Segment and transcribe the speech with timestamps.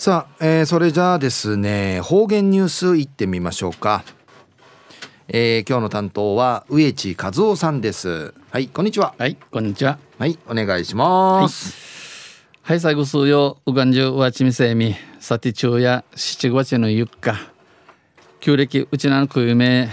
[0.00, 4.02] さあ、えー、それじゃあですね方言ニュースいってみましょうか、
[5.28, 8.32] えー、今日の担当は植地和夫さんです。
[8.50, 9.14] はいこんにちは。
[9.18, 9.98] はいこんにちは。
[10.18, 12.46] はいお願いします。
[12.62, 17.36] はい、最後数曜うがんじゅうわちみせみさて昼夜七月のゆっか。
[18.40, 19.90] 旧暦うちなのくゆめ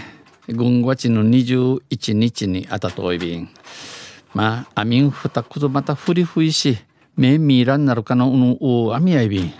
[0.48, 3.50] 軍月の21日にあたといびん。
[4.32, 6.78] まあアミンふたくとまたふりふいし
[7.14, 9.52] 目見らんなるかのうぬうあみやいびん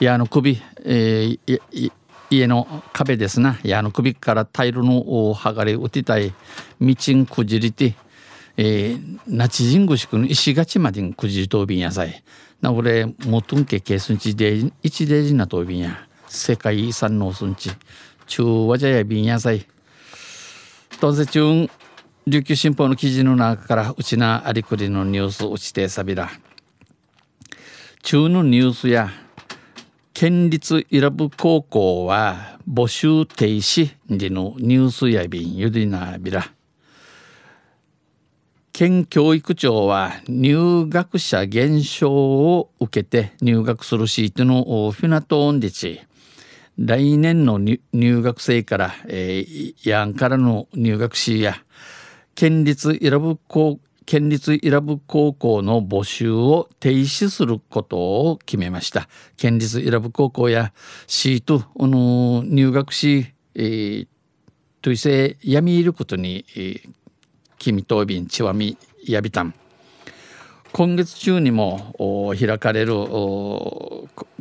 [0.00, 1.92] 矢の首、えー、
[2.30, 3.58] 家の壁ですな。
[3.64, 5.02] 矢の首からタイルの
[5.34, 6.32] 剥がれ打てたい。
[6.80, 7.94] 道んくじりて、
[8.56, 12.22] えー、なちじんぐしくの石がちまでんくじりとびんやさい。
[12.60, 16.06] なこれもとんけけすんちで一デジなとびんや。
[16.28, 17.70] 世界遺産のすんち
[18.26, 19.66] 中和じゃやびんやさい。
[21.00, 21.68] 当然中
[22.26, 26.30] 琉球新報の記事の中からうちなありくりのニュースうちてさびら。
[28.02, 29.10] 中のニュースや
[30.20, 36.50] 県立伊良部高校は募集停止でのニュースやびんゆりなびら。
[38.72, 46.00] 県教育庁は入学者減少を受けて入学するシートのフィナトーンデチ
[46.76, 47.80] 来年の入
[48.20, 51.62] 学生から、えー、ヤンからの入学しや
[52.34, 53.78] 県立伊良部高
[54.08, 59.06] 県立伊良部高校の募集を停止することを決めました。
[59.36, 60.72] 県立伊良部高校や
[61.06, 64.08] シートの入学し、えー、
[64.80, 66.90] といせやみいることに、えー、
[67.58, 69.52] 君とびんちわみやびたん。
[70.72, 72.94] 今月中にも開かれる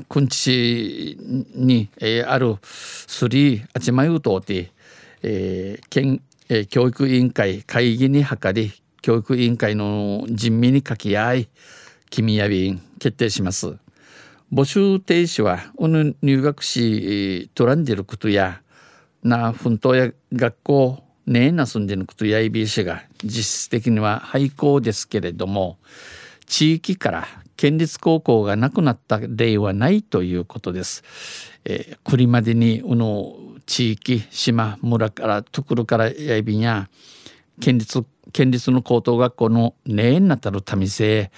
[0.08, 1.18] くんち市
[1.56, 4.72] に、えー、あるスリーあちまゆうとうて、
[5.23, 11.50] えー、県、えー、教育委員会会議に諮り教育委員会の人民に掛け合い
[12.09, 13.78] 君やびん決定します
[14.52, 18.62] 募集停止はおぬ入学しトランディルクトや
[19.23, 25.77] な奮闘や学校ねえな住んでることやいびしが実質的には廃校ですけれども
[26.45, 27.27] 地域から
[27.58, 31.04] 県立高校がなくなった例はないということです。
[31.66, 33.36] えー、栗までにうの
[33.66, 36.88] 地域島村からところからやいびんや
[37.60, 41.32] 県立県立の高等学校のねえなたる民生。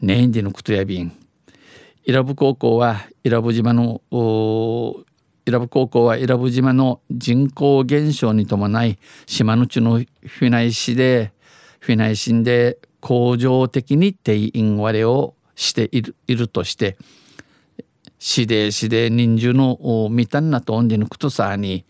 [0.00, 1.08] ねえんでのことやびん。
[2.04, 11.32] 伊良部高校は伊良部島の伊良部高校は伊良部島の人口減少に伴い島の地のフィナイ市で
[11.80, 16.96] フィナイ市で恒常的に定員割れをしているいるとして
[18.18, 21.84] 市で市で人数のみたんなとんでぬくとさに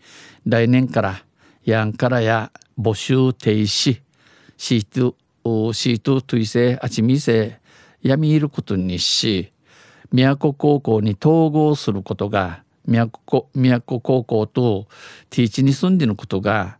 [0.45, 1.23] 来年から
[1.63, 4.01] やんからや募集停止。
[4.57, 5.15] シート
[5.73, 7.59] シートトゥイセあちみせ
[8.01, 9.53] やみいることにし
[10.11, 14.87] 宮古高校に統合することが宮古宮古高校と
[15.29, 16.77] ティーチに住んでることが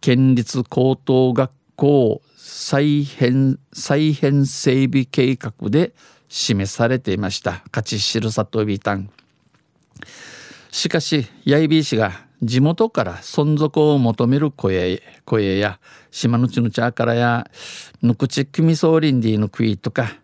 [0.00, 5.92] 県立高等学校再編再編整備計画で
[6.28, 7.62] 示されていました。
[7.72, 9.08] 勝ち知る里ビタン
[10.72, 15.78] しかし八重 B 氏が地元から存続を求める声声や
[16.10, 17.50] 島のちのチャーからや
[18.00, 20.16] ぬくちくみそうりんでぬくいとか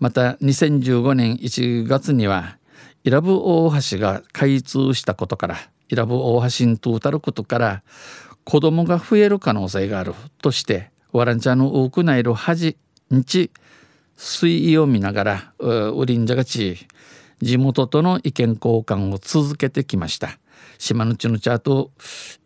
[0.00, 2.58] また2015年1月には
[3.04, 5.56] 伊良部大橋が開通したことから
[5.88, 7.82] 伊良部大橋にトータルことから
[8.44, 10.12] 子供が増える可能性がある
[10.42, 12.76] としてワランチャーの多くないるはじ
[13.14, 13.52] んち
[14.16, 16.88] 水位を見ながらウリンジャがち
[17.40, 20.38] 地元との意見交換を続けてきました。
[20.78, 21.92] 島のちのチャート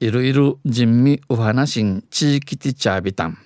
[0.00, 3.38] いろいろ人味お話ん地域ティチャービタン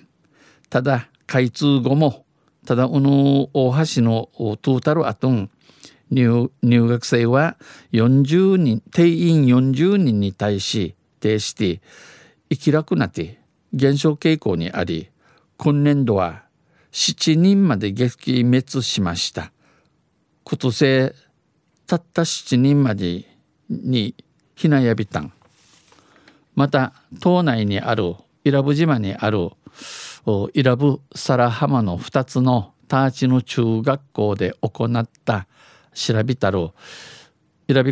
[0.69, 2.25] ただ開通後も
[2.65, 4.29] ただうの大橋の
[4.61, 5.49] トータルアトン。
[6.11, 7.57] 入学生は
[7.91, 11.81] 40人定員40人に対し提して
[12.49, 13.39] 生きらくなって
[13.73, 15.09] 減少傾向にあり
[15.57, 16.43] 今年度は
[16.91, 19.51] 7人まで撃滅しました。
[20.43, 21.11] 今年
[21.87, 23.25] たった7人まで
[23.67, 24.15] に
[24.55, 25.31] ひなやびたん。
[26.55, 29.51] また島内にある伊良部島にある
[30.53, 35.47] 伊良部皿浜の2つのターチの中学校で行った
[35.93, 36.69] 調べたる
[37.67, 37.83] 伊良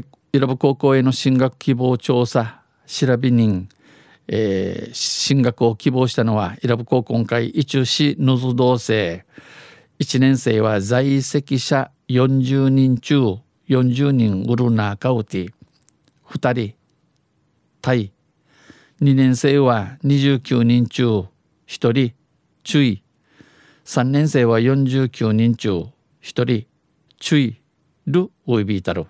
[0.47, 3.67] 部高校への進学希望調査調べ人、
[4.27, 9.25] えー、進学を希望したのは伊良部高校会一中市野津同生。
[9.99, 13.37] 1年生は在籍者40人中
[13.69, 15.53] 40人ウルナーカウティ
[16.33, 16.75] 2人。
[17.81, 18.11] タイ
[19.01, 21.25] 2年生は29人中
[21.67, 22.13] 1人。
[22.63, 23.03] 注意
[23.85, 25.85] 3年生は49人中
[26.23, 26.67] 1人。
[27.19, 27.61] 注意
[28.07, 29.05] るおいびいたる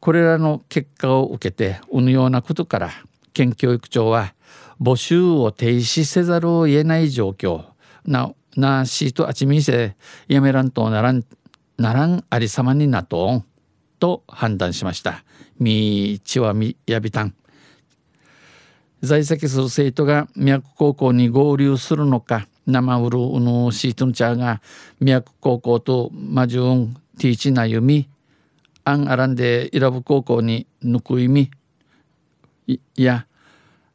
[0.00, 2.90] これらの結果を受けてうぬようなことから
[3.32, 4.34] 県教育庁は
[4.80, 7.66] 募集を停止せざるを得ない状況
[8.04, 11.24] ななしとあちみせやめらんとならん
[11.78, 13.44] ならんありさまになとん。
[14.02, 15.22] と判断しました。
[15.60, 17.34] みちはみやびたん。
[19.00, 24.60] 在籍する生徒が宮古高校に合流するのか生うるうぬシートンチャーが
[24.98, 28.08] 宮古高校とマジュンティーチなゆみ
[28.82, 31.52] アンアランでイラブ高校にぬくいみ
[32.66, 33.26] いや、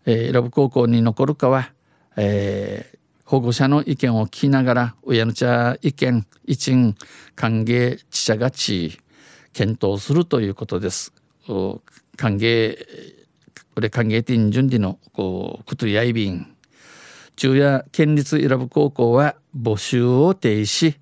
[0.06, 1.74] えー、イラブ高校に残るかは、
[2.15, 6.95] えー、保護者の意見を聞きながら親の茶意見一員
[7.36, 9.00] 歓迎知者がち
[9.57, 11.13] 検討するということです。
[11.48, 12.77] 歓迎
[13.74, 16.56] これ歓迎店準備のこうくとやいびん
[17.36, 20.98] 中夜県立イラブ高校は募集を停止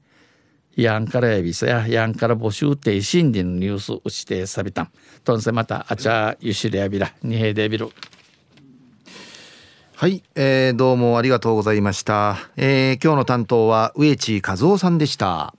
[0.78, 4.92] やんからやびさややんから募集停止んでのニュースうしてさびたん
[5.24, 7.90] とんせまたあちゃゆしれやびらにへでびる
[9.96, 15.56] はい、えー、どうもありがとうございました、えー、今日の担当は植地和夫さんでした。